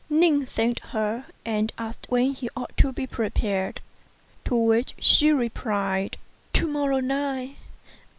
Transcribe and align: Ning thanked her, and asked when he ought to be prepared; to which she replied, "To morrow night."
Ning 0.09 0.47
thanked 0.47 0.79
her, 0.93 1.25
and 1.45 1.71
asked 1.77 2.07
when 2.09 2.33
he 2.33 2.49
ought 2.57 2.75
to 2.77 2.91
be 2.91 3.05
prepared; 3.05 3.81
to 4.45 4.55
which 4.55 4.95
she 4.99 5.31
replied, 5.31 6.17
"To 6.53 6.65
morrow 6.65 6.99
night." 7.01 7.57